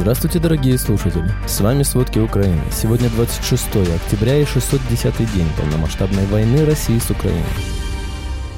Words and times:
Здравствуйте, 0.00 0.38
дорогие 0.38 0.78
слушатели! 0.78 1.28
С 1.48 1.60
вами 1.60 1.82
«Сводки 1.82 2.20
Украины». 2.20 2.62
Сегодня 2.70 3.10
26 3.10 3.66
октября 3.96 4.40
и 4.40 4.44
610 4.44 5.34
день 5.34 5.48
полномасштабной 5.58 6.24
войны 6.26 6.64
России 6.64 6.98
с 6.98 7.10
Украиной. 7.10 7.42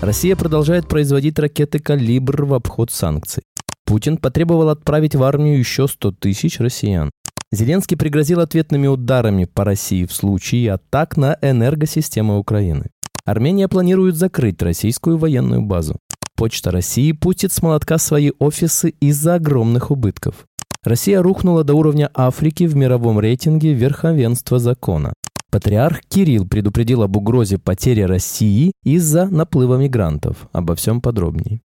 Россия 0.02 0.36
продолжает 0.36 0.86
производить 0.86 1.38
ракеты 1.38 1.78
«Калибр» 1.78 2.44
в 2.44 2.52
обход 2.52 2.90
санкций. 2.90 3.42
Путин 3.86 4.18
потребовал 4.18 4.68
отправить 4.68 5.14
в 5.14 5.22
армию 5.22 5.58
еще 5.58 5.88
100 5.88 6.12
тысяч 6.12 6.60
россиян. 6.60 7.10
Зеленский 7.50 7.96
пригрозил 7.96 8.40
ответными 8.40 8.86
ударами 8.86 9.46
по 9.46 9.64
России 9.64 10.04
в 10.04 10.12
случае 10.12 10.74
атак 10.74 11.16
на 11.16 11.38
энергосистемы 11.40 12.38
Украины. 12.38 12.90
Армения 13.24 13.66
планирует 13.66 14.14
закрыть 14.14 14.60
российскую 14.60 15.16
военную 15.16 15.62
базу. 15.62 15.96
Почта 16.36 16.70
России 16.70 17.12
пустит 17.12 17.50
с 17.50 17.62
молотка 17.62 17.96
свои 17.96 18.30
офисы 18.38 18.90
из-за 19.00 19.36
огромных 19.36 19.90
убытков. 19.90 20.46
Россия 20.82 21.20
рухнула 21.20 21.62
до 21.62 21.74
уровня 21.74 22.10
Африки 22.14 22.64
в 22.64 22.74
мировом 22.74 23.20
рейтинге 23.20 23.74
верховенства 23.74 24.58
закона. 24.58 25.12
Патриарх 25.50 26.00
Кирилл 26.08 26.46
предупредил 26.46 27.02
об 27.02 27.16
угрозе 27.16 27.58
потери 27.58 28.00
России 28.00 28.72
из-за 28.82 29.26
наплыва 29.26 29.76
мигрантов. 29.76 30.48
Обо 30.52 30.74
всем 30.76 31.02
подробнее. 31.02 31.60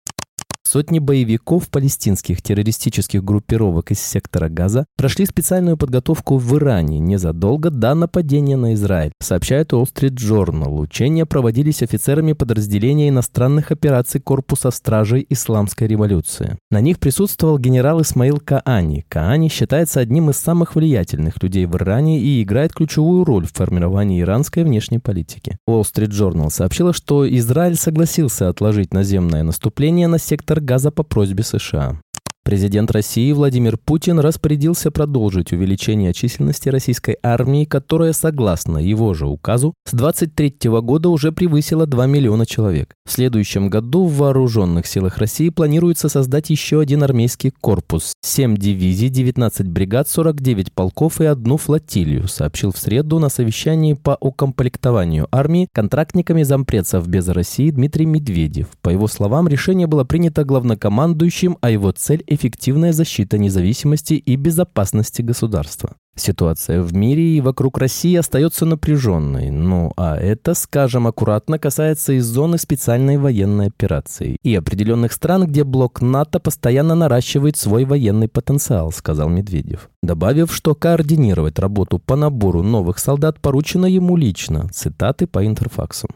Сотни 0.65 0.99
боевиков 0.99 1.69
палестинских 1.69 2.41
террористических 2.41 3.23
группировок 3.23 3.91
из 3.91 3.99
сектора 3.99 4.47
Газа 4.47 4.85
прошли 4.97 5.25
специальную 5.25 5.75
подготовку 5.75 6.37
в 6.37 6.57
Иране 6.57 6.99
незадолго 6.99 7.69
до 7.69 7.93
нападения 7.93 8.55
на 8.55 8.73
Израиль, 8.73 9.11
сообщает 9.21 9.73
Wall 9.73 9.83
Street 9.83 10.15
Journal. 10.15 10.79
Учения 10.79 11.25
проводились 11.25 11.83
офицерами 11.83 12.31
подразделения 12.31 13.09
иностранных 13.09 13.71
операций 13.71 14.21
Корпуса 14.21 14.71
стражей 14.71 15.25
Исламской 15.29 15.87
революции. 15.87 16.57
На 16.71 16.79
них 16.79 16.97
присутствовал 16.97 17.59
генерал 17.59 18.01
Исмаил 18.01 18.39
Каани. 18.39 19.05
Каани 19.09 19.49
считается 19.49 19.99
одним 19.99 20.29
из 20.29 20.37
самых 20.37 20.75
влиятельных 20.75 21.43
людей 21.43 21.65
в 21.65 21.75
Иране 21.75 22.21
и 22.21 22.41
играет 22.41 22.73
ключевую 22.73 23.25
роль 23.25 23.45
в 23.45 23.53
формировании 23.53 24.21
иранской 24.21 24.63
внешней 24.63 24.99
политики. 24.99 25.57
Wall 25.69 25.81
Street 25.81 26.11
Journal 26.11 26.49
сообщила, 26.49 26.93
что 26.93 27.29
Израиль 27.37 27.75
согласился 27.75 28.47
отложить 28.47 28.93
наземное 28.93 29.43
наступление 29.43 30.07
на 30.07 30.19
сектор 30.19 30.52
газа 30.59 30.91
по 30.91 31.03
просьбе 31.03 31.43
США. 31.43 31.99
Президент 32.45 32.91
России 32.91 33.31
Владимир 33.31 33.77
Путин 33.77 34.19
распорядился 34.19 34.91
продолжить 34.91 35.53
увеличение 35.53 36.13
численности 36.13 36.67
российской 36.67 37.17
армии, 37.23 37.63
которая, 37.63 38.11
согласно 38.11 38.79
его 38.79 39.13
же 39.13 39.27
указу, 39.27 39.73
с 39.85 39.93
23 39.93 40.53
года 40.81 41.07
уже 41.07 41.31
превысила 41.31 41.87
2 41.87 42.05
миллиона 42.05 42.45
человек. 42.45 42.93
В 43.07 43.13
следующем 43.13 43.69
году 43.69 44.05
в 44.05 44.17
Вооруженных 44.17 44.87
силах 44.87 45.19
России 45.19 45.49
планируется 45.49 46.09
создать 46.09 46.49
еще 46.49 46.81
один 46.81 47.03
армейский 47.03 47.51
корпус, 47.61 48.11
7 48.21 48.57
дивизий, 48.57 49.07
19 49.07 49.69
бригад, 49.69 50.09
49 50.09 50.73
полков 50.73 51.21
и 51.21 51.25
одну 51.25 51.55
флотилию, 51.55 52.27
сообщил 52.27 52.73
в 52.73 52.77
среду 52.77 53.19
на 53.19 53.29
совещании 53.29 53.93
по 53.93 54.17
укомплектованию 54.19 55.29
армии 55.31 55.69
контрактниками 55.71 56.43
зампред 56.43 56.83
без 57.07 57.29
России 57.29 57.71
Дмитрий 57.71 58.05
Медведев. 58.05 58.67
По 58.81 58.89
его 58.89 59.07
словам, 59.07 59.47
решение 59.47 59.87
было 59.87 60.03
принято 60.03 60.43
главнокомандующим, 60.43 61.57
а 61.61 61.69
его 61.69 61.91
цель 61.91 62.21
эффективная 62.35 62.93
защита 62.93 63.37
независимости 63.37 64.13
и 64.13 64.35
безопасности 64.35 65.21
государства. 65.21 65.95
Ситуация 66.15 66.83
в 66.83 66.93
мире 66.93 67.37
и 67.37 67.41
вокруг 67.41 67.79
России 67.79 68.15
остается 68.15 68.65
напряженной, 68.65 69.49
ну 69.49 69.93
а 69.97 70.15
это, 70.15 70.53
скажем 70.53 71.07
аккуратно, 71.07 71.57
касается 71.57 72.13
и 72.13 72.19
зоны 72.19 72.59
специальной 72.59 73.17
военной 73.17 73.67
операции 73.67 74.37
и 74.43 74.53
определенных 74.53 75.11
стран, 75.11 75.47
где 75.47 75.63
блок 75.63 76.01
НАТО 76.01 76.39
постоянно 76.39 76.93
наращивает 76.93 77.57
свой 77.57 77.85
военный 77.85 78.27
потенциал, 78.27 78.91
сказал 78.91 79.27
Медведев. 79.27 79.89
Добавив, 80.03 80.53
что 80.53 80.75
координировать 80.75 81.57
работу 81.57 81.97
по 81.97 82.15
набору 82.15 82.61
новых 82.61 82.99
солдат 82.99 83.39
поручено 83.39 83.87
ему 83.87 84.15
лично, 84.15 84.69
цитаты 84.71 85.25
по 85.25 85.43
интерфаксу. 85.43 86.07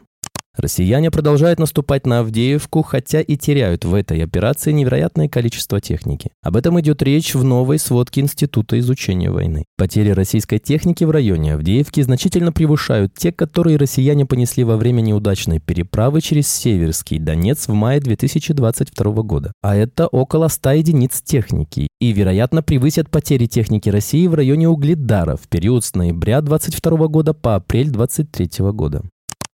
Россияне 0.58 1.12
продолжают 1.12 1.60
наступать 1.60 2.04
на 2.04 2.18
Авдеевку, 2.18 2.82
хотя 2.82 3.20
и 3.20 3.36
теряют 3.36 3.84
в 3.84 3.94
этой 3.94 4.24
операции 4.24 4.72
невероятное 4.72 5.28
количество 5.28 5.80
техники. 5.80 6.32
Об 6.42 6.56
этом 6.56 6.80
идет 6.80 7.00
речь 7.00 7.34
в 7.34 7.44
новой 7.44 7.78
сводке 7.78 8.22
Института 8.22 8.76
изучения 8.80 9.30
войны. 9.30 9.64
Потери 9.76 10.10
российской 10.10 10.58
техники 10.58 11.04
в 11.04 11.12
районе 11.12 11.54
Авдеевки 11.54 12.00
значительно 12.02 12.50
превышают 12.50 13.14
те, 13.14 13.30
которые 13.30 13.76
россияне 13.76 14.26
понесли 14.26 14.64
во 14.64 14.76
время 14.76 15.00
неудачной 15.00 15.60
переправы 15.60 16.20
через 16.20 16.48
Северский 16.48 17.20
Донец 17.20 17.68
в 17.68 17.72
мае 17.74 18.00
2022 18.00 19.22
года. 19.22 19.52
А 19.62 19.76
это 19.76 20.08
около 20.08 20.48
100 20.48 20.70
единиц 20.72 21.22
техники. 21.22 21.86
И, 22.00 22.12
вероятно, 22.12 22.64
превысят 22.64 23.10
потери 23.10 23.46
техники 23.46 23.88
России 23.88 24.26
в 24.26 24.34
районе 24.34 24.68
Угледара 24.68 25.36
в 25.36 25.46
период 25.46 25.84
с 25.84 25.94
ноября 25.94 26.40
2022 26.40 27.06
года 27.06 27.32
по 27.32 27.54
апрель 27.54 27.90
2023 27.90 28.72
года. 28.72 29.02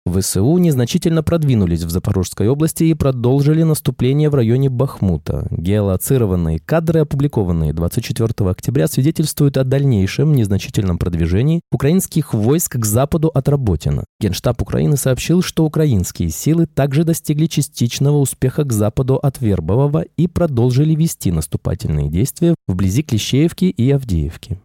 ВСУ 0.09 0.57
незначительно 0.57 1.23
продвинулись 1.23 1.83
в 1.83 1.89
Запорожской 1.89 2.47
области 2.47 2.83
и 2.85 2.93
продолжили 2.93 3.63
наступление 3.63 4.29
в 4.29 4.35
районе 4.35 4.69
Бахмута. 4.69 5.47
Геолоцированные 5.51 6.59
кадры, 6.59 7.01
опубликованные 7.01 7.73
24 7.73 8.49
октября, 8.49 8.87
свидетельствуют 8.87 9.57
о 9.57 9.63
дальнейшем 9.63 10.33
незначительном 10.33 10.97
продвижении 10.97 11.61
украинских 11.71 12.33
войск 12.33 12.77
к 12.77 12.85
западу 12.85 13.29
от 13.29 13.49
Работина. 13.49 14.05
Генштаб 14.19 14.61
Украины 14.61 14.97
сообщил, 14.97 15.41
что 15.41 15.65
украинские 15.65 16.29
силы 16.29 16.65
также 16.65 17.03
достигли 17.03 17.47
частичного 17.47 18.17
успеха 18.17 18.63
к 18.63 18.73
западу 18.73 19.15
от 19.15 19.41
Вербового 19.41 20.05
и 20.17 20.27
продолжили 20.27 20.95
вести 20.95 21.31
наступательные 21.31 22.09
действия 22.09 22.55
вблизи 22.67 23.03
Клещеевки 23.03 23.65
и 23.65 23.91
Авдеевки. 23.91 24.59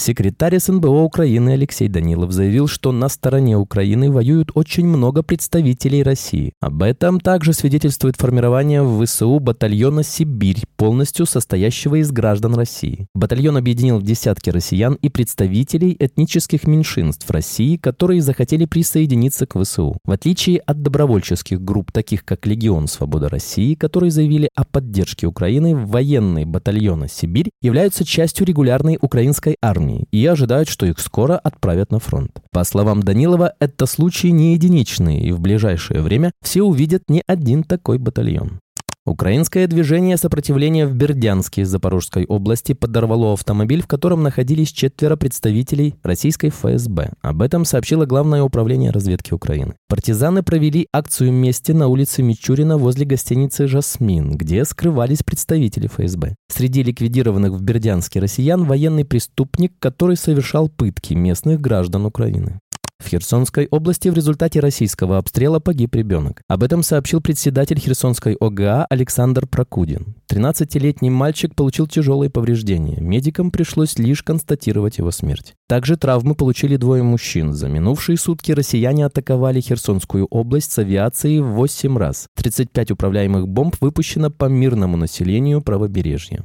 Секретарь 0.00 0.58
СНБО 0.58 1.02
Украины 1.02 1.50
Алексей 1.50 1.88
Данилов 1.88 2.32
заявил, 2.32 2.68
что 2.68 2.92
на 2.92 3.08
стороне 3.08 3.58
Украины 3.58 4.10
воюют 4.10 4.50
очень 4.54 4.86
много 4.86 5.22
представителей 5.22 6.02
России. 6.02 6.52
Об 6.60 6.82
этом 6.82 7.20
также 7.20 7.52
свидетельствует 7.52 8.16
формирование 8.16 8.82
в 8.82 9.04
ВСУ 9.04 9.38
батальона 9.40 10.02
«Сибирь», 10.02 10.62
полностью 10.76 11.26
состоящего 11.26 11.96
из 11.96 12.12
граждан 12.12 12.54
России. 12.54 13.08
Батальон 13.14 13.56
объединил 13.58 14.00
десятки 14.00 14.48
россиян 14.48 14.94
и 14.94 15.10
представителей 15.10 15.96
этнических 15.98 16.66
меньшинств 16.66 17.28
России, 17.30 17.76
которые 17.76 18.22
захотели 18.22 18.64
присоединиться 18.64 19.46
к 19.46 19.60
ВСУ. 19.60 19.98
В 20.04 20.12
отличие 20.12 20.60
от 20.60 20.82
добровольческих 20.82 21.60
групп, 21.60 21.92
таких 21.92 22.24
как 22.24 22.46
Легион 22.46 22.86
Свобода 22.86 23.28
России, 23.28 23.74
которые 23.74 24.12
заявили 24.12 24.48
о 24.54 24.64
поддержке 24.64 25.26
Украины, 25.26 25.76
военные 25.76 26.46
батальоны 26.46 27.08
«Сибирь» 27.10 27.50
являются 27.60 28.04
частью 28.04 28.46
регулярной 28.46 28.96
украинской 29.00 29.56
армии 29.60 29.79
армии 29.80 30.06
и 30.10 30.26
ожидают, 30.26 30.68
что 30.68 30.86
их 30.86 30.98
скоро 30.98 31.38
отправят 31.38 31.90
на 31.90 31.98
фронт. 31.98 32.30
По 32.52 32.64
словам 32.64 33.02
Данилова, 33.02 33.54
это 33.58 33.86
случаи 33.86 34.28
не 34.28 34.52
единичные, 34.52 35.20
и 35.20 35.32
в 35.32 35.40
ближайшее 35.40 36.02
время 36.02 36.32
все 36.42 36.62
увидят 36.62 37.04
не 37.08 37.22
один 37.26 37.62
такой 37.62 37.98
батальон. 37.98 38.60
Украинское 39.10 39.66
движение 39.66 40.16
сопротивления 40.16 40.86
в 40.86 40.94
Бердянске 40.94 41.64
Запорожской 41.64 42.26
области 42.26 42.74
подорвало 42.74 43.32
автомобиль, 43.32 43.82
в 43.82 43.88
котором 43.88 44.22
находились 44.22 44.70
четверо 44.70 45.16
представителей 45.16 45.96
российской 46.04 46.50
ФСБ. 46.50 47.14
Об 47.20 47.42
этом 47.42 47.64
сообщило 47.64 48.06
Главное 48.06 48.44
управление 48.44 48.92
разведки 48.92 49.34
Украины. 49.34 49.74
Партизаны 49.88 50.44
провели 50.44 50.86
акцию 50.92 51.32
мести 51.32 51.72
на 51.72 51.88
улице 51.88 52.22
Мичурина 52.22 52.78
возле 52.78 53.04
гостиницы 53.04 53.66
«Жасмин», 53.66 54.36
где 54.36 54.64
скрывались 54.64 55.24
представители 55.24 55.88
ФСБ. 55.88 56.36
Среди 56.48 56.84
ликвидированных 56.84 57.54
в 57.54 57.62
Бердянске 57.62 58.20
россиян 58.20 58.62
военный 58.64 59.04
преступник, 59.04 59.72
который 59.80 60.16
совершал 60.16 60.68
пытки 60.68 61.14
местных 61.14 61.60
граждан 61.60 62.06
Украины. 62.06 62.60
В 63.00 63.08
Херсонской 63.08 63.66
области 63.70 64.08
в 64.08 64.14
результате 64.14 64.60
российского 64.60 65.16
обстрела 65.16 65.58
погиб 65.58 65.94
ребенок. 65.94 66.42
Об 66.48 66.62
этом 66.62 66.82
сообщил 66.82 67.22
председатель 67.22 67.78
Херсонской 67.80 68.36
ОГА 68.38 68.86
Александр 68.90 69.46
Прокудин. 69.46 70.14
13-летний 70.30 71.08
мальчик 71.08 71.54
получил 71.54 71.86
тяжелые 71.86 72.28
повреждения. 72.28 73.00
Медикам 73.00 73.50
пришлось 73.50 73.98
лишь 73.98 74.22
констатировать 74.22 74.98
его 74.98 75.10
смерть. 75.10 75.54
Также 75.66 75.96
травмы 75.96 76.34
получили 76.34 76.76
двое 76.76 77.02
мужчин. 77.02 77.54
За 77.54 77.68
минувшие 77.68 78.18
сутки 78.18 78.52
россияне 78.52 79.06
атаковали 79.06 79.60
Херсонскую 79.60 80.26
область 80.26 80.70
с 80.70 80.78
авиацией 80.78 81.40
в 81.40 81.52
8 81.52 81.96
раз. 81.96 82.26
35 82.36 82.90
управляемых 82.92 83.48
бомб 83.48 83.76
выпущено 83.80 84.30
по 84.30 84.44
мирному 84.44 84.98
населению 84.98 85.62
правобережья. 85.62 86.44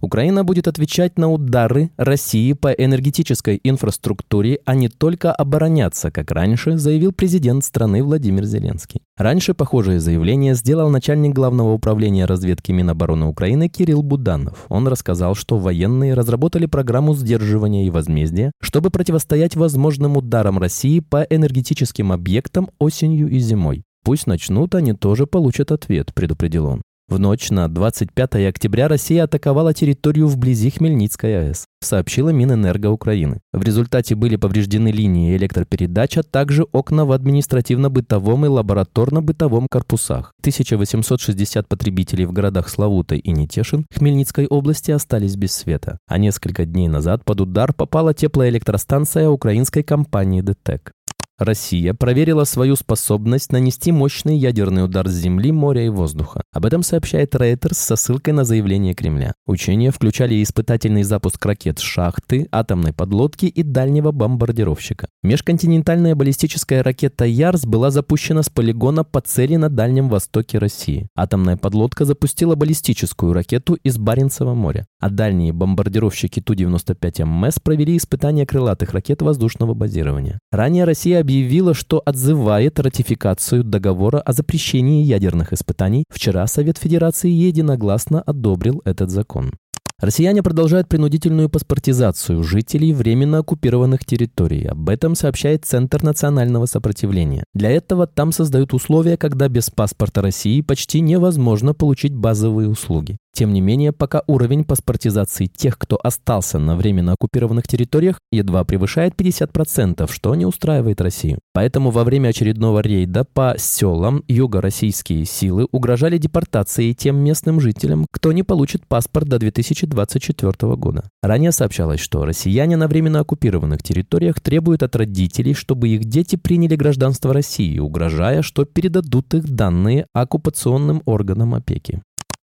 Украина 0.00 0.44
будет 0.44 0.66
отвечать 0.66 1.18
на 1.18 1.30
удары 1.30 1.90
России 1.96 2.54
по 2.54 2.68
энергетической 2.68 3.60
инфраструктуре, 3.62 4.60
а 4.64 4.74
не 4.74 4.88
только 4.88 5.32
обороняться, 5.32 6.10
как 6.10 6.30
раньше, 6.30 6.78
заявил 6.78 7.12
президент 7.12 7.64
страны 7.64 8.02
Владимир 8.02 8.44
Зеленский. 8.44 9.02
Раньше 9.16 9.52
похожее 9.52 10.00
заявление 10.00 10.54
сделал 10.54 10.88
начальник 10.88 11.34
Главного 11.34 11.72
управления 11.72 12.24
разведки 12.24 12.72
Минобороны 12.72 13.26
Украины 13.26 13.68
Кирилл 13.68 14.02
Буданов. 14.02 14.64
Он 14.70 14.88
рассказал, 14.88 15.34
что 15.34 15.58
военные 15.58 16.14
разработали 16.14 16.64
программу 16.66 17.14
сдерживания 17.14 17.86
и 17.86 17.90
возмездия, 17.90 18.52
чтобы 18.62 18.90
противостоять 18.90 19.56
возможным 19.56 20.16
ударам 20.16 20.58
России 20.58 21.00
по 21.00 21.22
энергетическим 21.22 22.12
объектам 22.12 22.70
осенью 22.78 23.28
и 23.28 23.38
зимой. 23.38 23.84
Пусть 24.02 24.26
начнут, 24.26 24.74
они 24.74 24.94
тоже 24.94 25.26
получат 25.26 25.72
ответ, 25.72 26.14
предупредил 26.14 26.66
он. 26.66 26.82
В 27.10 27.18
ночь 27.18 27.50
на 27.50 27.66
25 27.66 28.36
октября 28.48 28.86
Россия 28.86 29.24
атаковала 29.24 29.74
территорию 29.74 30.28
вблизи 30.28 30.70
Хмельницкой 30.70 31.48
АЭС, 31.48 31.64
сообщила 31.82 32.28
Минэнерго 32.28 32.86
Украины. 32.86 33.40
В 33.52 33.64
результате 33.64 34.14
были 34.14 34.36
повреждены 34.36 34.92
линии 34.92 35.36
электропередач, 35.36 36.18
а 36.18 36.22
также 36.22 36.62
окна 36.70 37.04
в 37.04 37.10
административно-бытовом 37.10 38.46
и 38.46 38.48
лабораторно-бытовом 38.48 39.66
корпусах. 39.68 40.34
1860 40.42 41.66
потребителей 41.66 42.26
в 42.26 42.32
городах 42.32 42.68
Славута 42.68 43.16
и 43.16 43.30
Нетешин 43.32 43.86
Хмельницкой 43.92 44.46
области 44.46 44.92
остались 44.92 45.34
без 45.34 45.52
света. 45.52 45.98
А 46.06 46.16
несколько 46.16 46.64
дней 46.64 46.86
назад 46.86 47.24
под 47.24 47.40
удар 47.40 47.74
попала 47.74 48.14
теплоэлектростанция 48.14 49.28
украинской 49.28 49.82
компании 49.82 50.42
ДТЭК. 50.42 50.92
Россия 51.40 51.94
проверила 51.94 52.44
свою 52.44 52.76
способность 52.76 53.50
нанести 53.50 53.92
мощный 53.92 54.36
ядерный 54.36 54.84
удар 54.84 55.08
с 55.08 55.12
земли, 55.12 55.50
моря 55.52 55.86
и 55.86 55.88
воздуха. 55.88 56.42
Об 56.52 56.66
этом 56.66 56.82
сообщает 56.82 57.34
Reuters 57.34 57.76
со 57.76 57.96
ссылкой 57.96 58.34
на 58.34 58.44
заявление 58.44 58.92
Кремля. 58.92 59.32
Учения 59.46 59.90
включали 59.90 60.42
испытательный 60.42 61.02
запуск 61.02 61.44
ракет 61.46 61.78
с 61.78 61.82
шахты, 61.82 62.46
атомной 62.52 62.92
подлодки 62.92 63.46
и 63.46 63.62
дальнего 63.62 64.12
бомбардировщика. 64.12 65.08
Межконтинентальная 65.22 66.14
баллистическая 66.14 66.82
ракета 66.82 67.24
«Ярс» 67.24 67.64
была 67.64 67.90
запущена 67.90 68.42
с 68.42 68.50
полигона 68.50 69.02
по 69.02 69.22
цели 69.22 69.56
на 69.56 69.70
Дальнем 69.70 70.10
Востоке 70.10 70.58
России. 70.58 71.08
Атомная 71.16 71.56
подлодка 71.56 72.04
запустила 72.04 72.54
баллистическую 72.54 73.32
ракету 73.32 73.78
из 73.82 73.96
Баренцева 73.96 74.52
моря. 74.52 74.86
А 75.00 75.08
дальние 75.08 75.54
бомбардировщики 75.54 76.40
Ту-95МС 76.40 77.62
провели 77.62 77.96
испытания 77.96 78.44
крылатых 78.44 78.92
ракет 78.92 79.22
воздушного 79.22 79.72
базирования. 79.72 80.38
Ранее 80.52 80.84
Россия 80.84 81.18
объявила, 81.30 81.74
что 81.74 82.02
отзывает 82.04 82.80
ратификацию 82.80 83.62
договора 83.62 84.18
о 84.18 84.32
запрещении 84.32 85.04
ядерных 85.04 85.52
испытаний. 85.52 86.02
Вчера 86.10 86.44
Совет 86.48 86.76
Федерации 86.76 87.30
единогласно 87.30 88.20
одобрил 88.20 88.82
этот 88.84 89.10
закон. 89.10 89.52
Россияне 90.00 90.42
продолжают 90.42 90.88
принудительную 90.88 91.48
паспортизацию 91.48 92.42
жителей 92.42 92.92
временно 92.92 93.38
оккупированных 93.38 94.04
территорий. 94.04 94.64
Об 94.64 94.88
этом 94.88 95.14
сообщает 95.14 95.66
Центр 95.66 96.02
национального 96.02 96.66
сопротивления. 96.66 97.44
Для 97.54 97.70
этого 97.70 98.08
там 98.08 98.32
создают 98.32 98.74
условия, 98.74 99.16
когда 99.16 99.48
без 99.48 99.70
паспорта 99.70 100.22
России 100.22 100.62
почти 100.62 101.00
невозможно 101.00 101.74
получить 101.74 102.14
базовые 102.14 102.68
услуги. 102.68 103.18
Тем 103.32 103.52
не 103.52 103.60
менее, 103.60 103.92
пока 103.92 104.22
уровень 104.26 104.64
паспортизации 104.64 105.46
тех, 105.46 105.78
кто 105.78 105.98
остался 106.02 106.58
на 106.58 106.76
временно 106.76 107.12
оккупированных 107.12 107.66
территориях, 107.66 108.18
едва 108.32 108.64
превышает 108.64 109.14
50%, 109.14 110.10
что 110.12 110.34
не 110.34 110.44
устраивает 110.44 111.00
Россию. 111.00 111.38
Поэтому 111.52 111.90
во 111.90 112.04
время 112.04 112.28
очередного 112.28 112.80
рейда 112.80 113.24
по 113.24 113.54
селам 113.56 114.24
юго-российские 114.28 115.24
силы 115.24 115.66
угрожали 115.70 116.18
депортацией 116.18 116.94
тем 116.94 117.16
местным 117.16 117.60
жителям, 117.60 118.06
кто 118.10 118.32
не 118.32 118.42
получит 118.42 118.86
паспорт 118.86 119.28
до 119.28 119.38
2024 119.38 120.76
года. 120.76 121.04
Ранее 121.22 121.52
сообщалось, 121.52 122.00
что 122.00 122.24
россияне 122.24 122.76
на 122.76 122.88
временно 122.88 123.20
оккупированных 123.20 123.82
территориях 123.82 124.40
требуют 124.40 124.82
от 124.82 124.96
родителей, 124.96 125.54
чтобы 125.54 125.88
их 125.88 126.04
дети 126.04 126.36
приняли 126.36 126.76
гражданство 126.76 127.32
России, 127.32 127.78
угрожая, 127.78 128.42
что 128.42 128.64
передадут 128.64 129.32
их 129.34 129.48
данные 129.48 130.06
оккупационным 130.12 131.02
органам 131.06 131.54
опеки. 131.54 132.02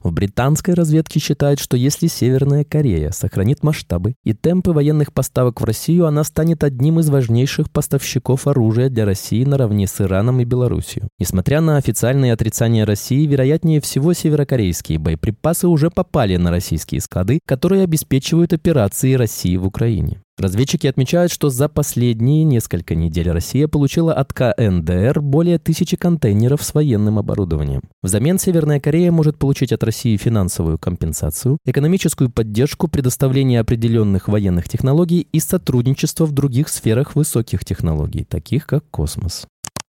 В 0.04 0.12
британской 0.12 0.74
разведке 0.74 1.20
считают, 1.20 1.60
что 1.60 1.78
если 1.78 2.08
Северная 2.08 2.64
Корея 2.64 3.12
сохранит 3.12 3.64
масштабы 3.64 4.16
и 4.24 4.34
темпы 4.34 4.72
военных 4.72 5.14
поставок 5.14 5.62
в 5.62 5.64
Россию, 5.64 6.08
она 6.08 6.24
станет 6.24 6.64
одним 6.64 7.00
из 7.00 7.10
важнейших 7.10 7.70
поставщиков 7.70 8.48
оружия 8.48 8.90
для 8.90 9.06
России 9.06 9.44
наравне 9.44 9.88
с 9.88 10.02
Ираном 10.02 10.40
и 10.40 10.46
Белоруссией. 10.46 11.08
Несмотря 11.20 11.62
на 11.62 11.78
официальные 11.78 12.34
отрицания 12.34 12.86
России, 12.86 13.28
вероятнее 13.28 13.80
всего 13.80 14.14
северокорейские 14.14 14.98
боеприпасы 14.98 15.68
уже 15.68 15.92
попали 15.92 16.36
на 16.38 16.50
российские 16.50 17.00
склады, 17.02 17.40
которые 17.46 17.84
обеспечивают 17.84 18.54
операции 18.54 19.14
России 19.14 19.56
в 19.56 19.66
Украине. 19.66 20.22
Разведчики 20.42 20.88
отмечают, 20.88 21.32
что 21.32 21.52
за 21.52 21.70
последние 21.70 22.44
несколько 22.44 22.96
недель 22.96 23.30
Россия 23.30 23.68
получила 23.68 24.12
от 24.12 24.34
КНДР 24.34 25.22
более 25.22 25.60
тысячи 25.60 25.96
контейнеров 25.96 26.64
с 26.64 26.74
военным 26.74 27.20
оборудованием. 27.20 27.82
Взамен 28.02 28.40
Северная 28.40 28.80
Корея 28.80 29.12
может 29.12 29.38
получить 29.38 29.72
от 29.72 29.84
России 29.84 30.18
финансовую 30.18 30.80
компенсацию, 30.80 31.60
экономическую 31.64 32.32
поддержку, 32.32 32.88
предоставление 32.88 33.60
определенных 33.60 34.28
военных 34.28 34.68
технологий 34.68 35.28
и 35.32 35.40
сотрудничество 35.40 36.26
в 36.26 36.32
других 36.32 36.70
сферах 36.70 37.16
высоких 37.16 37.64
технологий, 37.64 38.24
таких 38.24 38.66
как 38.66 38.84
космос. 38.90 39.46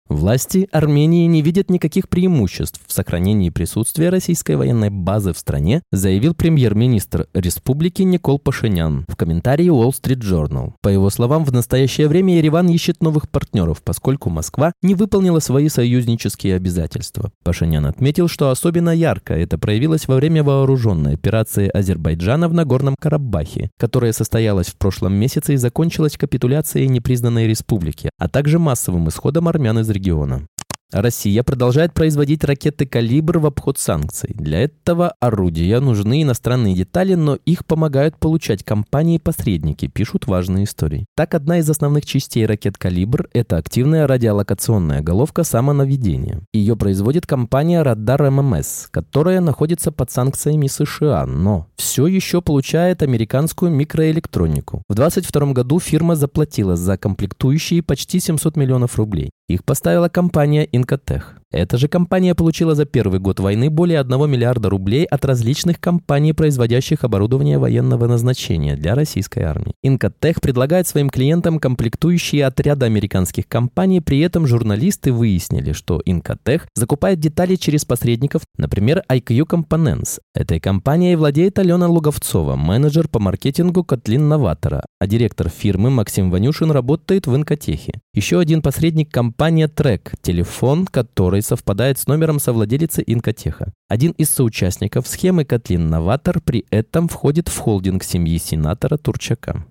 Власти 0.08 0.68
Армении 0.72 1.26
не 1.26 1.42
видят 1.42 1.70
никаких 1.70 2.08
преимуществ 2.08 2.80
в 2.86 2.92
сохранении 2.92 3.50
присутствия 3.50 4.10
российской 4.10 4.56
военной 4.56 4.90
базы 4.90 5.32
в 5.32 5.38
стране, 5.38 5.82
заявил 5.92 6.34
премьер-министр 6.34 7.28
республики 7.32 8.02
Никол 8.02 8.38
Пашинян 8.38 9.06
в 9.08 9.16
комментарии 9.16 9.68
Wall 9.68 9.90
Street 9.90 10.20
Journal. 10.20 10.72
По 10.82 10.88
его 10.88 11.08
словам, 11.08 11.44
в 11.44 11.52
настоящее 11.52 12.08
время 12.08 12.36
Ереван 12.36 12.68
ищет 12.68 13.02
новых 13.02 13.30
партнеров, 13.30 13.82
поскольку 13.82 14.28
Москва 14.28 14.72
не 14.82 14.94
выполнила 14.94 15.38
свои 15.38 15.68
союзнические 15.68 16.56
обязательства. 16.56 17.30
Пашинян 17.44 17.86
отметил, 17.86 18.28
что 18.28 18.50
особенно 18.50 18.90
ярко 18.90 19.34
это 19.34 19.56
проявилось 19.56 20.08
во 20.08 20.16
время 20.16 20.42
вооруженной 20.42 21.14
операции 21.14 21.68
Азербайджана 21.68 22.48
в 22.48 22.54
Нагорном 22.54 22.96
Карабахе, 23.00 23.70
которая 23.78 24.12
состоялась 24.12 24.66
в 24.66 24.76
прошлом 24.76 25.14
месяце 25.14 25.54
и 25.54 25.56
закончилась 25.56 26.16
капитуляцией 26.16 26.88
непризнанной 26.88 27.46
республики, 27.46 28.10
а 28.18 28.28
также 28.28 28.58
массовым 28.58 29.08
исходом 29.08 29.48
армян 29.48 29.78
из 29.78 29.91
региона. 29.92 30.46
Россия 30.92 31.42
продолжает 31.42 31.94
производить 31.94 32.44
ракеты 32.44 32.86
«Калибр» 32.86 33.38
в 33.38 33.46
обход 33.46 33.78
санкций. 33.78 34.34
Для 34.34 34.60
этого 34.60 35.14
орудия 35.20 35.80
нужны 35.80 36.22
иностранные 36.22 36.74
детали, 36.74 37.14
но 37.14 37.38
их 37.46 37.64
помогают 37.64 38.18
получать 38.18 38.62
компании-посредники, 38.62 39.86
пишут 39.86 40.26
важные 40.26 40.64
истории. 40.64 41.06
Так, 41.16 41.34
одна 41.34 41.58
из 41.58 41.70
основных 41.70 42.04
частей 42.04 42.44
ракет 42.44 42.76
«Калибр»— 42.76 43.28
это 43.32 43.56
активная 43.56 44.06
радиолокационная 44.06 45.00
головка 45.00 45.44
самонаведения. 45.44 46.42
Ее 46.52 46.76
производит 46.76 47.26
компания 47.26 47.82
«Радар 47.82 48.30
ММС», 48.30 48.88
которая 48.90 49.40
находится 49.40 49.92
под 49.92 50.10
санкциями 50.10 50.66
США, 50.66 51.24
но 51.24 51.68
все 51.76 52.06
еще 52.06 52.42
получает 52.42 53.02
американскую 53.02 53.72
микроэлектронику. 53.72 54.82
В 54.88 54.94
2022 54.94 55.52
году 55.52 55.80
фирма 55.80 56.16
заплатила 56.16 56.76
за 56.76 56.98
комплектующие 56.98 57.82
почти 57.82 58.20
700 58.20 58.56
миллионов 58.56 58.96
рублей. 58.96 59.30
Их 59.48 59.64
поставила 59.64 60.08
компания 60.08 60.64
Инкотех. 60.82 61.36
Эта 61.52 61.76
же 61.76 61.86
компания 61.86 62.34
получила 62.34 62.74
за 62.74 62.86
первый 62.86 63.20
год 63.20 63.38
войны 63.38 63.68
более 63.68 64.00
1 64.00 64.30
миллиарда 64.30 64.70
рублей 64.70 65.04
от 65.04 65.24
различных 65.24 65.78
компаний, 65.78 66.32
производящих 66.32 67.04
оборудование 67.04 67.58
военного 67.58 68.06
назначения 68.06 68.74
для 68.74 68.94
российской 68.94 69.40
армии. 69.40 69.74
Инкотех 69.82 70.40
предлагает 70.40 70.88
своим 70.88 71.10
клиентам 71.10 71.58
комплектующие 71.58 72.46
отряда 72.46 72.86
американских 72.86 73.46
компаний, 73.46 74.00
при 74.00 74.20
этом 74.20 74.46
журналисты 74.46 75.12
выяснили, 75.12 75.72
что 75.72 76.00
Инкотех 76.06 76.66
закупает 76.74 77.20
детали 77.20 77.56
через 77.56 77.84
посредников, 77.84 78.42
например, 78.56 79.02
IQ 79.10 79.46
Components. 79.46 80.20
Этой 80.34 80.58
компанией 80.58 81.16
владеет 81.16 81.58
Алена 81.58 81.86
Луговцова, 81.86 82.56
менеджер 82.56 83.08
по 83.08 83.18
маркетингу 83.18 83.84
Котлин 83.84 84.26
Новатора, 84.26 84.86
а 84.98 85.06
директор 85.06 85.50
фирмы 85.50 85.90
Максим 85.90 86.30
Ванюшин 86.30 86.70
работает 86.70 87.26
в 87.26 87.36
Инкотехе. 87.36 88.00
Еще 88.14 88.40
один 88.40 88.62
посредник– 88.62 89.10
компания 89.12 89.68
Трек, 89.68 90.14
телефон, 90.22 90.61
который 90.86 91.42
совпадает 91.42 91.98
с 91.98 92.06
номером 92.06 92.38
совладелицы 92.38 93.02
Инкотеха. 93.04 93.72
Один 93.88 94.12
из 94.12 94.30
соучастников 94.30 95.08
схемы 95.08 95.44
Котлин 95.44 95.90
Новатор 95.90 96.40
при 96.40 96.64
этом 96.70 97.08
входит 97.08 97.48
в 97.48 97.58
холдинг 97.58 98.04
семьи 98.04 98.38
сенатора 98.38 98.96
Турчака. 98.96 99.66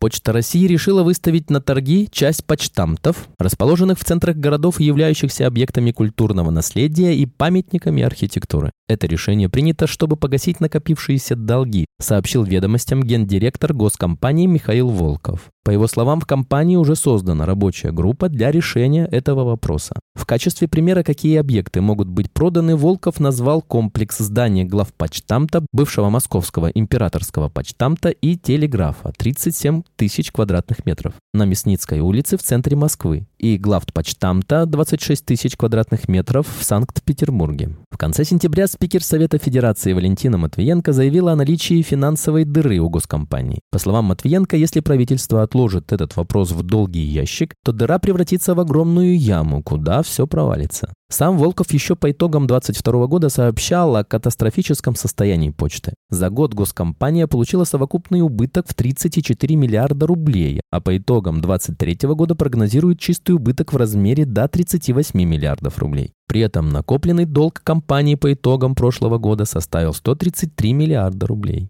Почта 0.00 0.32
России 0.32 0.66
решила 0.66 1.04
выставить 1.04 1.48
на 1.48 1.60
торги 1.60 2.08
часть 2.10 2.44
почтамтов, 2.44 3.28
расположенных 3.38 4.00
в 4.00 4.04
центрах 4.04 4.34
городов 4.34 4.80
являющихся 4.80 5.46
объектами 5.46 5.92
культурного 5.92 6.50
наследия 6.50 7.14
и 7.14 7.24
памятниками 7.24 8.02
архитектуры. 8.02 8.72
Это 8.88 9.06
решение 9.06 9.48
принято, 9.48 9.86
чтобы 9.86 10.16
погасить 10.16 10.58
накопившиеся 10.58 11.36
долги, 11.36 11.86
сообщил 12.00 12.42
ведомостям 12.42 13.04
гендиректор 13.04 13.72
госкомпании 13.72 14.46
Михаил 14.46 14.88
Волков. 14.88 15.50
По 15.64 15.70
его 15.70 15.86
словам, 15.86 16.20
в 16.20 16.26
компании 16.26 16.74
уже 16.74 16.96
создана 16.96 17.46
рабочая 17.46 17.92
группа 17.92 18.28
для 18.28 18.50
решения 18.50 19.06
этого 19.06 19.44
вопроса. 19.44 19.94
В 20.14 20.26
качестве 20.26 20.66
примера, 20.66 21.04
какие 21.04 21.38
объекты 21.38 21.80
могут 21.80 22.08
быть 22.08 22.32
проданы, 22.32 22.74
Волков 22.74 23.20
назвал 23.20 23.62
комплекс 23.62 24.18
зданий 24.18 24.64
главпочтамта, 24.64 25.64
бывшего 25.72 26.10
московского 26.10 26.66
императорского 26.66 27.48
почтамта 27.48 28.08
и 28.08 28.36
телеграфа 28.36 29.12
37 29.16 29.82
тысяч 29.94 30.32
квадратных 30.32 30.84
метров 30.84 31.14
на 31.32 31.44
Мясницкой 31.44 32.00
улице 32.00 32.36
в 32.36 32.42
центре 32.42 32.76
Москвы 32.76 33.26
и 33.42 33.58
главпочтамта 33.58 34.64
26 34.64 35.26
тысяч 35.26 35.56
квадратных 35.56 36.08
метров 36.08 36.46
в 36.58 36.64
Санкт-Петербурге. 36.64 37.76
В 37.90 37.98
конце 37.98 38.24
сентября 38.24 38.68
спикер 38.68 39.02
Совета 39.02 39.36
Федерации 39.36 39.92
Валентина 39.92 40.38
Матвиенко 40.38 40.92
заявила 40.92 41.32
о 41.32 41.36
наличии 41.36 41.82
финансовой 41.82 42.44
дыры 42.44 42.78
у 42.78 42.88
госкомпании. 42.88 43.60
По 43.70 43.78
словам 43.78 44.06
Матвиенко, 44.06 44.56
если 44.56 44.80
правительство 44.80 45.42
отложит 45.42 45.92
этот 45.92 46.16
вопрос 46.16 46.52
в 46.52 46.62
долгий 46.62 47.02
ящик, 47.02 47.54
то 47.64 47.72
дыра 47.72 47.98
превратится 47.98 48.54
в 48.54 48.60
огромную 48.60 49.18
яму, 49.18 49.62
куда 49.62 50.02
все 50.02 50.26
провалится. 50.26 50.92
Сам 51.12 51.36
Волков 51.36 51.70
еще 51.74 51.94
по 51.94 52.10
итогам 52.10 52.46
22 52.46 53.06
года 53.06 53.28
сообщал 53.28 53.96
о 53.96 54.02
катастрофическом 54.02 54.96
состоянии 54.96 55.50
почты. 55.50 55.92
За 56.08 56.30
год 56.30 56.54
госкомпания 56.54 57.26
получила 57.26 57.64
совокупный 57.64 58.22
убыток 58.22 58.66
в 58.66 58.72
34 58.72 59.54
миллиарда 59.54 60.06
рублей, 60.06 60.62
а 60.70 60.80
по 60.80 60.96
итогам 60.96 61.42
23 61.42 62.08
года 62.14 62.34
прогнозирует 62.34 62.98
чистый 62.98 63.32
убыток 63.32 63.74
в 63.74 63.76
размере 63.76 64.24
до 64.24 64.48
38 64.48 65.22
миллиардов 65.22 65.78
рублей. 65.78 66.12
При 66.28 66.40
этом 66.40 66.70
накопленный 66.70 67.26
долг 67.26 67.60
компании 67.62 68.14
по 68.14 68.32
итогам 68.32 68.74
прошлого 68.74 69.18
года 69.18 69.44
составил 69.44 69.92
133 69.92 70.72
миллиарда 70.72 71.26
рублей. 71.26 71.68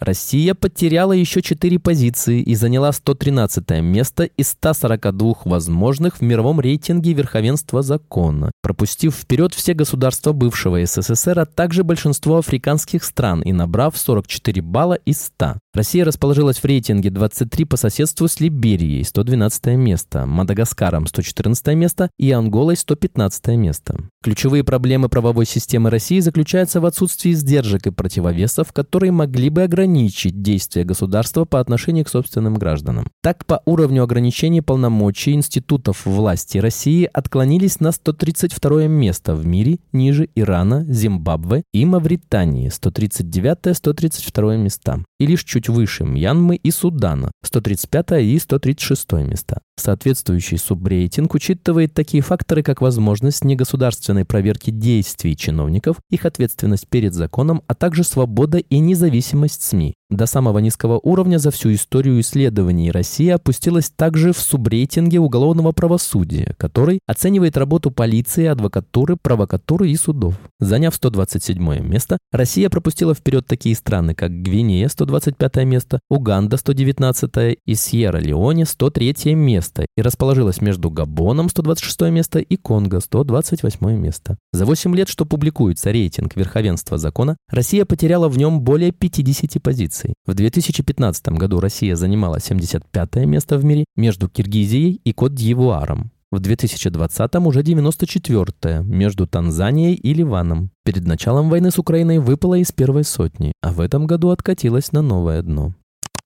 Россия 0.00 0.54
потеряла 0.54 1.12
еще 1.12 1.40
4 1.40 1.78
позиции 1.78 2.40
и 2.40 2.54
заняла 2.54 2.90
113 2.90 3.80
место 3.80 4.24
из 4.24 4.48
142 4.50 5.34
возможных 5.44 6.18
в 6.18 6.20
мировом 6.20 6.60
рейтинге 6.60 7.12
верховенства 7.12 7.82
закона, 7.82 8.50
пропустив 8.60 9.14
вперед 9.14 9.54
все 9.54 9.72
государства 9.72 10.32
бывшего 10.32 10.84
СССР, 10.84 11.38
а 11.38 11.46
также 11.46 11.84
большинство 11.84 12.38
африканских 12.38 13.04
стран 13.04 13.42
и 13.42 13.52
набрав 13.52 13.96
44 13.96 14.62
балла 14.62 14.94
из 14.94 15.20
100. 15.26 15.58
Россия 15.74 16.04
расположилась 16.04 16.58
в 16.58 16.64
рейтинге 16.64 17.10
23 17.10 17.64
по 17.64 17.76
соседству 17.76 18.28
с 18.28 18.38
Либерией, 18.38 19.02
112 19.02 19.66
место, 19.76 20.24
Мадагаскаром, 20.24 21.08
114 21.08 21.74
место 21.74 22.10
и 22.16 22.30
Анголой, 22.30 22.76
115 22.76 23.48
место. 23.48 23.96
Ключевые 24.22 24.62
проблемы 24.62 25.08
правовой 25.08 25.46
системы 25.46 25.90
России 25.90 26.20
заключаются 26.20 26.80
в 26.80 26.86
отсутствии 26.86 27.32
сдержек 27.32 27.88
и 27.88 27.90
противовесов, 27.90 28.72
которые 28.72 29.10
могли 29.10 29.50
бы 29.50 29.64
ограничить 29.64 30.40
действия 30.40 30.84
государства 30.84 31.44
по 31.44 31.58
отношению 31.58 32.04
к 32.04 32.08
собственным 32.08 32.54
гражданам. 32.54 33.08
Так, 33.20 33.44
по 33.44 33.60
уровню 33.66 34.04
ограничений 34.04 34.60
полномочий 34.60 35.32
институтов 35.32 36.06
власти 36.06 36.58
России 36.58 37.10
отклонились 37.12 37.80
на 37.80 37.90
132 37.90 38.86
место 38.86 39.34
в 39.34 39.44
мире, 39.44 39.80
ниже 39.92 40.28
Ирана, 40.36 40.84
Зимбабве 40.88 41.64
и 41.72 41.84
Мавритании, 41.84 42.70
139-132 42.70 44.56
места, 44.56 45.04
и 45.18 45.26
лишь 45.26 45.42
чуть 45.42 45.63
выше 45.68 46.04
Мьянмы 46.04 46.56
и 46.56 46.70
Судана, 46.70 47.30
135 47.42 48.22
и 48.22 48.38
136 48.38 49.12
места. 49.12 49.60
Соответствующий 49.76 50.58
субрейтинг 50.58 51.34
учитывает 51.34 51.94
такие 51.94 52.22
факторы, 52.22 52.62
как 52.62 52.80
возможность 52.80 53.44
негосударственной 53.44 54.24
проверки 54.24 54.70
действий 54.70 55.36
чиновников, 55.36 55.96
их 56.10 56.24
ответственность 56.24 56.88
перед 56.88 57.14
законом, 57.14 57.62
а 57.66 57.74
также 57.74 58.04
свобода 58.04 58.58
и 58.58 58.78
независимость 58.78 59.62
СМИ. 59.62 59.94
До 60.14 60.26
самого 60.26 60.60
низкого 60.60 61.00
уровня 61.02 61.38
за 61.38 61.50
всю 61.50 61.72
историю 61.74 62.20
исследований 62.20 62.92
Россия 62.92 63.34
опустилась 63.34 63.90
также 63.90 64.32
в 64.32 64.38
субрейтинге 64.38 65.18
уголовного 65.18 65.72
правосудия, 65.72 66.54
который 66.56 67.00
оценивает 67.08 67.56
работу 67.56 67.90
полиции, 67.90 68.46
адвокатуры, 68.46 69.16
провокатуры 69.16 69.90
и 69.90 69.96
судов. 69.96 70.38
Заняв 70.60 70.94
127 70.94 71.80
место, 71.84 72.18
Россия 72.30 72.70
пропустила 72.70 73.12
вперед 73.12 73.48
такие 73.48 73.74
страны, 73.74 74.14
как 74.14 74.30
Гвинея 74.30 74.86
125 74.86 75.56
место, 75.64 75.98
Уганда 76.08 76.58
119 76.58 77.58
и 77.66 77.74
Сьерра-Леоне 77.74 78.66
103 78.66 79.34
место 79.34 79.84
и 79.96 80.00
расположилась 80.00 80.60
между 80.60 80.90
Габоном 80.90 81.48
126 81.48 82.02
место 82.12 82.38
и 82.38 82.54
Конго 82.54 83.00
128 83.00 83.98
место. 83.98 84.38
За 84.52 84.64
8 84.64 84.94
лет, 84.94 85.08
что 85.08 85.26
публикуется 85.26 85.90
рейтинг 85.90 86.36
верховенства 86.36 86.98
закона, 86.98 87.36
Россия 87.48 87.84
потеряла 87.84 88.28
в 88.28 88.38
нем 88.38 88.60
более 88.60 88.92
50 88.92 89.60
позиций 89.60 90.03
позиций. 90.04 90.14
В 90.26 90.34
2015 90.34 91.28
году 91.28 91.60
Россия 91.60 91.96
занимала 91.96 92.40
75 92.40 93.16
место 93.26 93.58
в 93.58 93.64
мире 93.64 93.84
между 93.96 94.28
Киргизией 94.28 95.00
и 95.04 95.12
Кот-Д'Ивуаром. 95.12 96.10
В 96.30 96.40
2020 96.40 97.34
уже 97.36 97.62
94-е 97.62 98.82
между 98.82 99.26
Танзанией 99.26 99.94
и 99.94 100.14
Ливаном. 100.14 100.70
Перед 100.84 101.06
началом 101.06 101.48
войны 101.48 101.70
с 101.70 101.78
Украиной 101.78 102.18
выпала 102.18 102.56
из 102.56 102.72
первой 102.72 103.04
сотни, 103.04 103.52
а 103.62 103.72
в 103.72 103.80
этом 103.80 104.06
году 104.06 104.30
откатилась 104.30 104.90
на 104.90 105.02
новое 105.02 105.42
дно. 105.42 105.74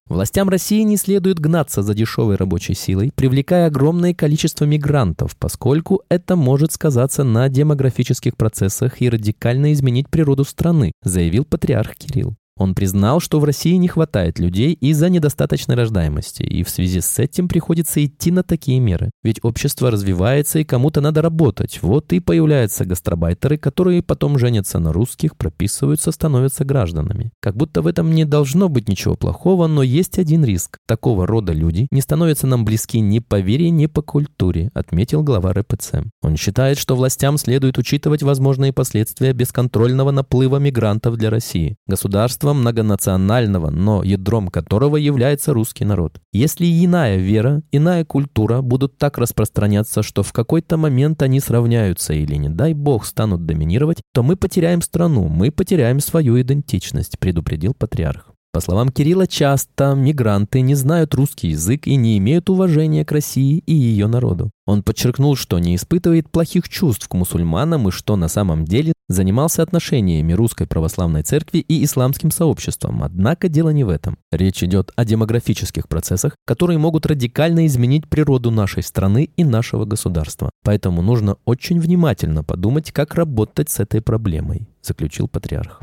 Властям 0.09 0.49
России 0.49 0.81
не 0.85 0.97
следует 0.97 1.39
гнаться 1.39 1.83
за 1.83 1.93
дешевой 1.93 2.37
рабочей 2.37 2.73
силой, 2.73 3.13
привлекая 3.15 3.67
огромное 3.67 4.15
количество 4.15 4.65
мигрантов, 4.65 5.37
поскольку 5.37 6.01
это 6.09 6.35
может 6.35 6.73
сказаться 6.73 7.25
на 7.25 7.47
демографических 7.51 8.35
процессах 8.35 9.03
и 9.03 9.11
радикально 9.11 9.75
изменить 9.75 10.09
природу 10.09 10.45
страны, 10.45 10.93
заявил 11.03 11.45
патриарх 11.45 11.95
Кирилл. 11.97 12.38
Он 12.59 12.75
признал, 12.75 13.21
что 13.21 13.39
в 13.39 13.45
России 13.45 13.75
не 13.75 13.87
хватает 13.87 14.39
людей 14.41 14.73
из-за 14.73 15.09
недостаточной 15.09 15.77
рождаемости, 15.77 16.43
и 16.43 16.65
в 16.65 16.71
связи 16.71 17.01
с 17.01 17.19
этим 17.19 17.49
приходится 17.49 18.05
идти 18.05 18.33
на 18.33 18.43
такие 18.43 18.81
меры. 18.81 19.11
Ведь 19.23 19.39
общество 19.45 19.91
развивается, 19.91 20.59
и 20.59 20.65
кому-то 20.65 21.01
надо 21.01 21.23
работать. 21.23 21.79
Вот 21.83 22.13
и 22.13 22.21
появляются 22.21 22.85
гастробайтеры, 22.85 23.59
которые 23.59 24.03
потом 24.03 24.39
женятся 24.39 24.81
на 24.81 24.93
русских, 24.93 25.37
прописываются, 25.37 26.11
становятся 26.11 26.65
гражданами. 26.65 27.31
Как 27.41 27.57
будто 27.57 27.81
в 27.81 27.87
этом 27.87 28.13
не 28.13 28.25
должно 28.25 28.69
быть 28.69 28.89
ничего 28.89 29.15
плохого, 29.15 29.69
но 29.69 29.85
есть 29.85 30.19
один 30.19 30.45
риск. 30.45 30.79
Такого 30.87 31.27
рода 31.27 31.53
люди 31.53 31.87
не 31.93 32.01
становятся 32.01 32.49
нам 32.49 32.65
близки 32.65 32.99
ни 32.99 33.21
по 33.21 33.39
вере, 33.39 33.71
ни 33.71 33.87
по 33.87 34.03
культуре, 34.03 34.71
отметил 34.75 35.23
глава 35.23 35.53
РПЦ. 35.53 36.03
Он 36.23 36.37
считает, 36.37 36.79
что 36.79 36.97
властям 36.97 37.39
следует 37.39 37.79
учитывать 37.79 38.25
возможные 38.25 38.73
последствия 38.73 39.33
бесконтрольного 39.33 40.11
наплыва 40.11 40.57
мигрантов 40.57 41.17
для 41.17 41.31
России. 41.31 41.77
Государство 41.87 42.48
государства 42.49 42.53
многонационального, 42.53 43.71
но 43.71 44.03
ядром 44.03 44.49
которого 44.49 44.97
является 44.97 45.53
русский 45.53 45.85
народ. 45.85 46.21
Если 46.33 46.67
иная 46.67 47.17
вера, 47.17 47.63
иная 47.73 48.05
культура 48.05 48.63
будут 48.63 48.99
так 48.99 49.19
распространяться, 49.19 50.03
что 50.03 50.23
в 50.23 50.33
какой-то 50.33 50.77
момент 50.77 51.23
они 51.23 51.41
сравняются 51.41 52.15
или, 52.15 52.39
не 52.39 52.49
дай 52.49 52.75
бог, 52.75 53.07
станут 53.07 53.47
доминировать, 53.47 54.03
то 54.15 54.23
мы 54.23 54.37
потеряем 54.37 54.83
страну, 54.83 55.29
мы 55.29 55.51
потеряем 55.51 56.01
свою 56.01 56.41
идентичность, 56.41 57.19
предупредил 57.19 57.75
патриарх. 57.75 58.38
По 58.51 58.61
словам 58.61 58.89
Кирилла, 58.89 59.27
часто 59.27 59.95
мигранты 59.95 60.63
не 60.63 60.75
знают 60.75 61.15
русский 61.15 61.49
язык 61.49 61.87
и 61.87 61.97
не 61.97 62.17
имеют 62.17 62.49
уважения 62.49 63.05
к 63.05 63.13
России 63.13 63.63
и 63.67 63.75
ее 63.75 64.07
народу. 64.07 64.51
Он 64.67 64.83
подчеркнул, 64.83 65.37
что 65.37 65.59
не 65.59 65.77
испытывает 65.77 66.31
плохих 66.31 66.69
чувств 66.69 67.09
к 67.09 67.15
мусульманам 67.15 67.89
и 67.89 67.91
что 67.91 68.17
на 68.17 68.29
самом 68.29 68.65
деле 68.65 68.95
занимался 69.09 69.63
отношениями 69.63 70.33
Русской 70.33 70.67
Православной 70.67 71.23
Церкви 71.23 71.59
и 71.59 71.85
исламским 71.85 72.31
сообществом. 72.31 73.03
Однако 73.03 73.51
дело 73.51 73.69
не 73.69 73.85
в 73.85 73.91
этом. 73.91 74.17
Речь 74.33 74.63
идет 74.63 74.93
о 74.97 75.05
демографических 75.05 75.87
процессах, 75.87 76.35
которые 76.47 76.79
могут 76.79 77.05
радикально 77.05 77.67
изменить 77.67 78.09
природу 78.09 78.51
нашей 78.51 78.83
страны 78.83 79.29
и 79.37 79.45
нашего 79.45 79.85
государства. 79.85 80.51
Поэтому 80.65 81.03
нужно 81.03 81.37
очень 81.45 81.81
внимательно 81.81 82.43
подумать, 82.45 82.93
как 82.93 83.15
работать 83.15 83.69
с 83.69 83.79
этой 83.79 84.01
проблемой, 84.01 84.69
заключил 84.83 85.29
патриарх. 85.29 85.83